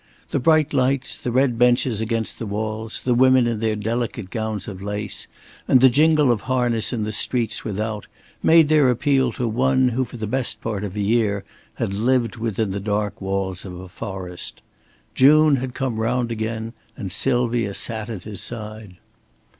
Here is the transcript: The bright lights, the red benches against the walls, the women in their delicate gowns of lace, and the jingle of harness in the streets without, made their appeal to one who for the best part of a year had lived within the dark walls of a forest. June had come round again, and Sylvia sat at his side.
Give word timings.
The 0.29 0.39
bright 0.39 0.73
lights, 0.73 1.15
the 1.19 1.31
red 1.31 1.59
benches 1.59 2.01
against 2.01 2.39
the 2.39 2.47
walls, 2.47 3.01
the 3.03 3.13
women 3.13 3.45
in 3.45 3.59
their 3.59 3.75
delicate 3.75 4.31
gowns 4.31 4.67
of 4.67 4.81
lace, 4.81 5.27
and 5.67 5.79
the 5.79 5.89
jingle 5.91 6.31
of 6.31 6.41
harness 6.41 6.91
in 6.91 7.03
the 7.03 7.11
streets 7.11 7.63
without, 7.63 8.07
made 8.41 8.67
their 8.67 8.89
appeal 8.89 9.31
to 9.33 9.47
one 9.47 9.89
who 9.89 10.03
for 10.03 10.17
the 10.17 10.25
best 10.25 10.59
part 10.59 10.83
of 10.83 10.95
a 10.95 11.01
year 11.01 11.43
had 11.75 11.93
lived 11.93 12.35
within 12.37 12.71
the 12.71 12.79
dark 12.79 13.21
walls 13.21 13.63
of 13.63 13.79
a 13.79 13.87
forest. 13.87 14.63
June 15.13 15.57
had 15.57 15.75
come 15.75 15.97
round 15.97 16.31
again, 16.31 16.73
and 16.97 17.11
Sylvia 17.11 17.75
sat 17.75 18.09
at 18.09 18.23
his 18.23 18.41
side. 18.41 18.97